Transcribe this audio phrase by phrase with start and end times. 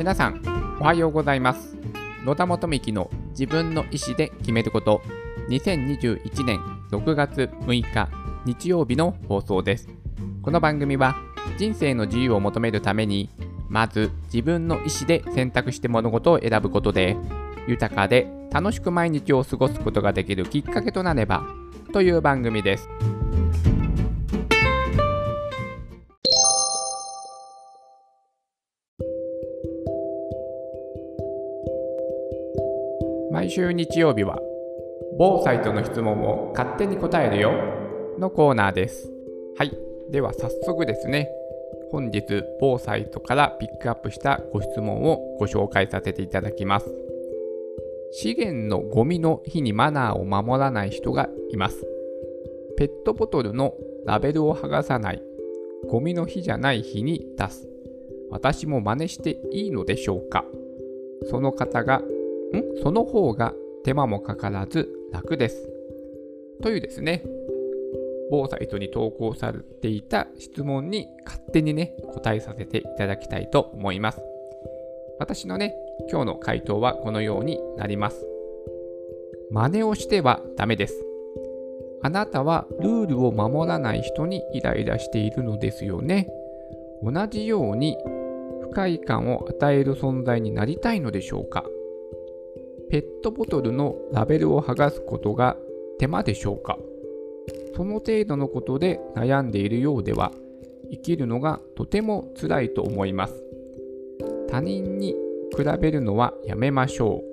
[0.00, 0.40] 皆さん
[0.80, 1.76] おはようございます。
[2.24, 5.02] 野田元幹の自分の意思で決めること。
[5.50, 6.58] 2021年
[6.90, 8.08] 6月6日
[8.46, 9.90] 日曜日の放送です。
[10.40, 11.16] この番組は
[11.58, 13.28] 人生の自由を求めるために
[13.68, 17.18] まず自分の意思で選択して物事を選ぶことで
[17.68, 21.44] 豊かで楽しく毎日を過ごすことができるきっかけとなれば
[21.92, 22.88] という番組です。
[33.30, 34.40] 毎週日曜日は
[35.16, 37.52] 某サイトの質問を勝手に答えるよ
[38.18, 39.08] のコーナーです。
[39.56, 39.72] はい。
[40.10, 41.28] では早速ですね
[41.92, 46.92] 本日某サイトからピックアップしたご質問をご紹介させていただきます。
[48.12, 51.86] 資源のゴミの日にマナーを守らない人がいます。
[52.76, 53.74] ペットボトルの
[54.06, 55.22] ラベルを剥がさない
[55.88, 57.68] ゴミの日じゃない日に出す。
[58.30, 60.44] 私も真似していいのでしょうか。
[61.30, 62.02] その方が
[62.58, 62.82] ん？
[62.82, 65.68] その方が手間もかからず楽です。
[66.62, 67.24] というですね、
[68.30, 74.22] 某サイトに投稿されていた質問に勝手にね、答えさせていただきたいと思います。
[75.18, 75.74] 私のね、
[76.10, 78.26] 今日の回答はこのようになります。
[79.50, 81.04] 真似をしてはダメです。
[82.02, 86.28] あなたはルールを守らない人にイライラしているのですよね。
[87.02, 87.96] 同じように
[88.62, 91.64] 不快感を与える存在になりたいのでしょうか
[92.90, 95.56] ペットボトルのラベルを剥がすことが
[96.00, 96.76] 手間でしょうか？
[97.76, 100.32] その程度のことで悩んでいるようでは
[100.90, 103.44] 生きるのがとても辛いと思います。
[104.48, 105.14] 他人に
[105.56, 107.30] 比べるのはやめましょう。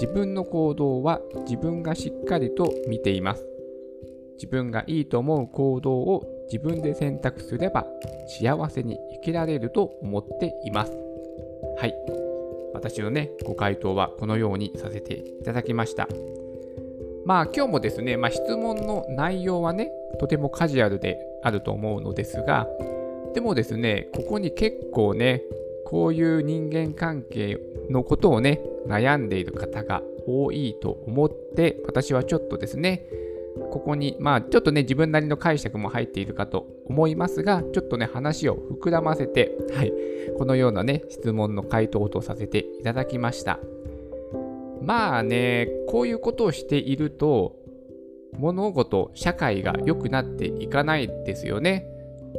[0.00, 3.46] 自分の行動は自分がしっかりと見ています。
[4.34, 7.86] 自分がいいと思う行動を自分で選択すれば
[8.40, 10.92] 幸せに生きられると思っています。
[11.78, 12.25] はい。
[12.74, 16.08] 私のね、ご回答はこのようにさせていただきました。
[17.24, 22.68] まあ今日もですね、まあ、質問の内容はね、とてもカジュアルであると思うのですが、
[23.34, 25.42] でもですね、ここに結構ね、
[25.84, 27.58] こういう人間関係
[27.90, 33.06] のことをね、悩んでいる方が多いと思って、私はちょっとですね、
[33.70, 39.92] ここに、まあ、ちょっとね、自分なりの解釈も入っているかと思いますが、ちょっとね、話を膨らませて、はい、
[40.38, 43.58] このようなね、質問の回答とさせていただきました。
[44.82, 47.56] まあね、こういうことをしていると、
[48.38, 51.86] 物事、社会が良くなっていかないですよね。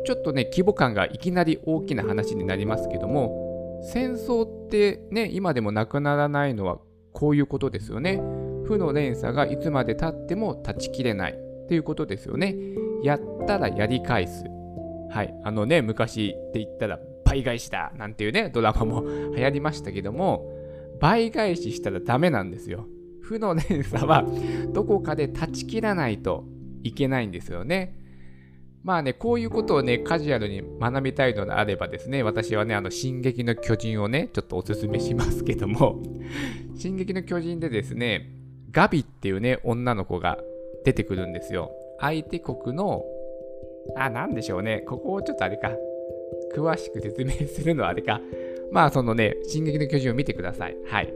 [0.05, 6.79] ちょっとね、規模感がいきなり大きな話になりますけども、戦争ってね、今でもなくならないのは
[7.13, 8.21] こういうことですよね。
[8.67, 12.55] 負の連鎖がいつまでたっても断ち切れないということですよね。
[13.03, 14.45] やったらやり返す。
[15.09, 15.33] はい。
[15.43, 19.03] あのね、昔って言ったら倍返しだなんていうね、ドラマも
[19.35, 20.51] 流行りましたけども、
[20.99, 22.87] 倍返ししたらダメなんですよ。
[23.21, 24.25] 負の連鎖は
[24.73, 26.45] どこかで断ち切らないと
[26.83, 27.95] いけないんですよね。
[28.83, 36.01] まあね、こういうことをね、カジュアルに学びたいのであればですね、私はね、あの、進撃の巨人をね、ちょっとおすすめしますけども、
[36.77, 38.29] 進撃の巨人でですね、
[38.71, 40.37] ガビっていうね、女の子が
[40.83, 41.71] 出てくるんですよ。
[41.99, 43.03] 相手国の、
[43.95, 44.81] あ、なんでしょうね。
[44.87, 45.71] ここをちょっとあれか。
[46.55, 48.21] 詳しく説明するのはあれか。
[48.71, 50.75] まあ、そのね、進撃の巨人を見てください。
[50.87, 51.13] はい。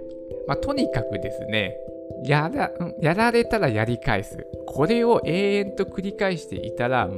[0.48, 1.78] まあ、とにかくですね、
[2.26, 4.46] やら、やられたらやり返す。
[4.68, 7.10] これを永遠と繰り返していたら、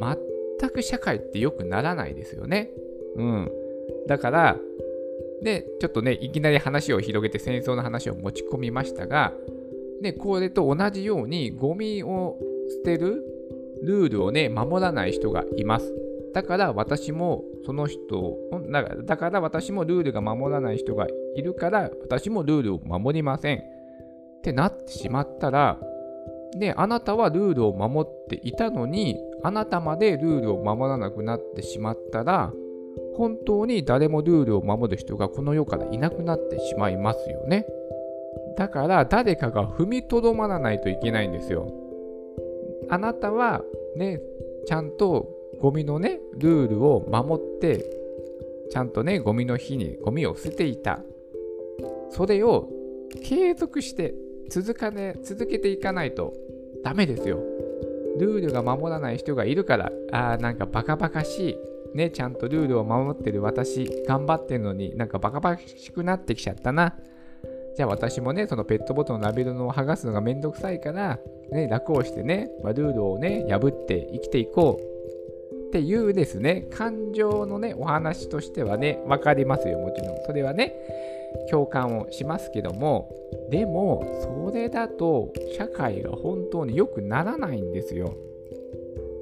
[0.60, 2.70] 全く社会って良くならないですよね。
[3.16, 3.52] うん。
[4.08, 4.58] だから、
[5.42, 9.34] で、ちょっとね、いきなり話を広げて戦争の話を持ち込みましたが、
[10.02, 12.38] で、これと同じようにゴミを
[12.84, 13.24] 捨てる
[13.84, 15.94] ルールをね、守らない人がいます。
[16.34, 18.38] だから私もその人
[19.06, 23.62] だから私もルールが守らない人がいるから私もルールを守りませんっ
[24.42, 25.80] てなってしまったら
[26.58, 32.52] であなたはルールを守っていたのにあなたまでルールを守らなくなってしまったら
[33.16, 37.66] 本当に誰もルールを守る人がこの世からいなくなってしまいますよね。
[38.58, 41.72] だから誰かが踏みとどまらないといけないんですよ。
[42.90, 43.64] あなたは
[43.96, 44.22] ね、
[44.66, 45.30] ちゃんと
[45.60, 47.86] ゴミのね、ルールを守って、
[48.70, 51.00] ちゃんとね、ゴミの日にゴミを捨てていた。
[52.10, 52.70] それを
[53.24, 54.14] 継続して
[54.50, 56.34] 続かね、続けていかないと
[56.84, 57.40] ダメですよ。
[58.20, 61.58] ルールが守らない人がいるから、ああ、なんかバカバカしい。
[61.96, 66.96] ね、ちゃんとルールを守ってる私、頑張ってるのになんかバカバカしくなってきちゃったな。
[67.76, 71.20] じゃあ私もね、そのペットボトルのラベルの剥がすのがめんどくさいから、
[71.52, 74.94] ね、楽をしてね、まあ、ルールをね、破って生きていこう。
[75.68, 80.18] っていうですね、感情のね、お話としてはね、分かりますよ、もちろん。
[80.24, 80.76] それはね、
[81.50, 83.10] 共感をしますけども、
[83.50, 88.16] でも、それだと社会が本当に良くならないんですよ。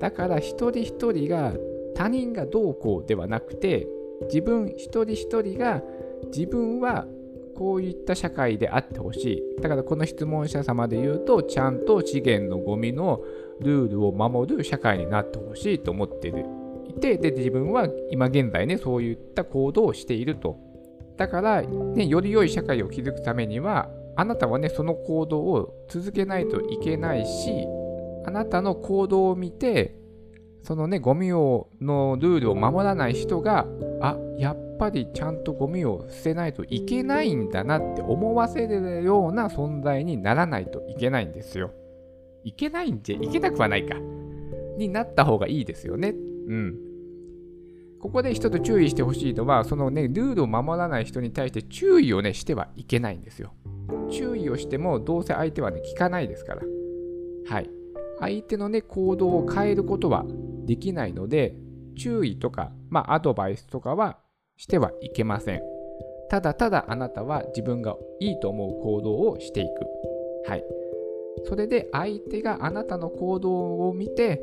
[0.02, 1.54] だから一人一人が
[1.96, 3.88] 他人がどうこうではなくて、
[4.24, 5.82] 自分一人一人が
[6.36, 7.08] 自分は
[7.62, 9.62] こういった社会であってほしい。
[9.62, 13.22] だからこの質問者様で言うと、ちゃんと資源のゴミの
[13.60, 20.58] ルールを守る社会になってほしいと思っていて、で、自分は今現在ね、そういった行動をしていると。
[21.18, 27.68] だから、ね、より良い社会を築くためには、あなたはね、その行動を続けないといけないし、
[28.26, 30.01] あなたの行動を見て、
[30.64, 33.66] そのね、ゴミをのルールを守らない人が、
[34.02, 41.72] あやっぱりちゃんとゴミを捨てないといけないんだなって思わせるような存在にならないといけないんですよ。
[42.44, 43.96] いけないんじゃ、いけなくはないか。
[44.78, 46.16] になった方がいいですよね。
[46.48, 46.76] うん。
[48.00, 53.54] ここで一つ注意してほしいのは、そのね、ルールを守らない人に対して注意をね、してはいけないんですよ。
[54.10, 56.62] 注意をしても、どうせ相手はね、聞かないですから。
[57.48, 57.70] はい。
[58.20, 60.26] 相手のね、行動を変えることは
[60.72, 61.54] できないので、
[61.98, 64.20] 注意とか、まあ、アドバイスとかは
[64.56, 65.62] してはいけません。
[66.30, 70.50] ただただあなたは自分がいいと思う行動をしていく。
[70.50, 70.64] はい。
[71.44, 74.42] それで相手があなたの行動を見て、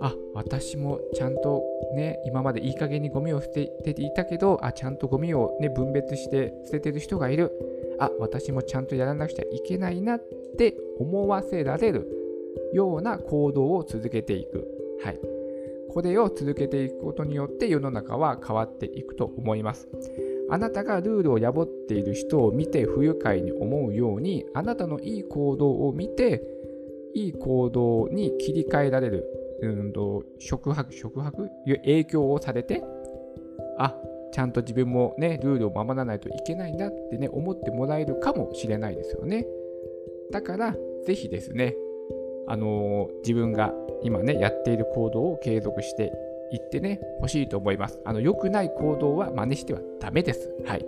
[0.00, 1.62] あ、私もちゃんと
[1.94, 7.52] ね、今までいい加減にゴミを捨てていたけど、あ、ちゃんとゴミをね、分別して捨ててる人がいる。
[8.00, 10.22] あ、私もちゃんとやらなくちゃいけないなっ
[10.56, 12.08] て思わせられる
[12.72, 14.66] ような行動を続けていく。
[15.04, 15.35] はい。
[15.96, 19.88] これを続けていくことによって世の中は変わっていくと思います。
[20.50, 26.42] あなたがルールを破っている人を見て不愉快に思うように、あなたのいい行動を見て、
[27.14, 29.24] いい行動に切り替えられる、
[29.62, 31.48] うんと、触白、触白？
[31.64, 32.84] 影響をされて、
[33.78, 33.98] あ、
[34.32, 39.46] ちゃんと自分もね、ルールを守らないといけないんだってね、思ってもらえるかもしれないですよね。
[40.30, 40.76] だから、
[41.06, 41.74] ぜひですね、
[42.46, 43.72] あの、自分が
[44.02, 46.12] 今ね、やっている行動を継続して
[46.52, 48.00] いってね、欲しいと思います。
[48.04, 50.50] あの、良くない行動は真似してはダメです。
[50.64, 50.86] はい。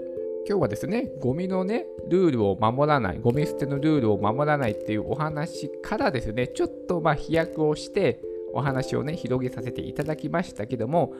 [0.48, 8.20] 今日はですね、ゴミのね、ルールを守らない、ゴミ捨てのルールを守らないっていうお話からですね、ちょっとまあ飛躍をして、
[8.54, 11.12] お話をね、広げさせていただきましたけども、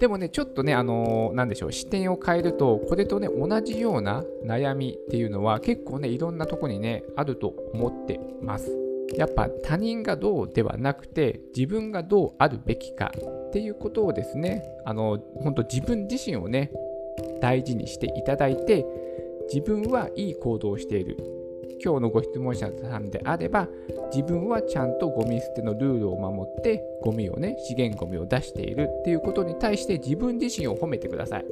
[0.00, 8.81] でもね、ちょっとね、あのー、なんでしょう、視点を変えると、これとね、同じような悩みっていうのは結構ね、いろんなとこにね、あると思ってます。
[9.16, 13.12] やっぱ他人がどうではなくて自分がどうあるべきか
[13.48, 16.70] っていうことをですねあの本当自分自身をね
[17.40, 18.86] 大事にしていただいて
[19.52, 21.16] 自分はいい行動をしている。
[21.84, 23.68] 今日のご質問者さんであれば
[24.14, 31.46] 自分はちゃんとゴミ捨てのルールを守ってゴミをね資源ゴミを出しているっていうことに対して自分自身を褒めてください。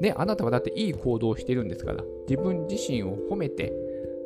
[0.00, 3.72] ねあなたはだっていい行動をしているんですから自分自身を褒めて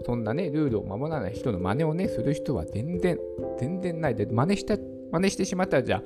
[0.05, 3.19] そんなね、ルールを守らない人の真似をね、する人は全然、
[3.59, 4.77] 全然ないで、真似した、
[5.13, 6.03] 真似してしまったらじゃあ、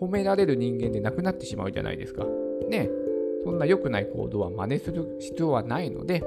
[0.00, 2.26] 褒められる人間でなくなってしまうじゃないですか。
[2.68, 2.88] ね、
[3.44, 6.22] そんな良くない行動は真似する必要はないので、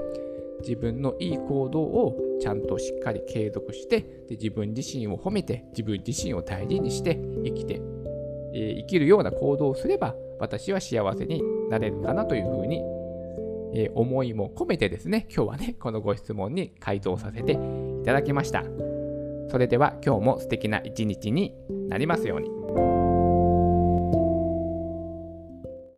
[0.61, 7.81] 自分のいい行動をちゃんとしっかり継続して、で自分自身を褒めて、自分自身を大事にして生きて、
[8.53, 12.81] えー、生きるような行動をすれば、私は幸せになれるかなというふうに
[13.75, 17.57] えー、思いも込めてですね、今日はね、このご質問に回答させてい
[18.05, 18.63] ただきました。
[19.49, 21.53] それでは今日も素敵な一日に
[21.89, 23.04] なりますように。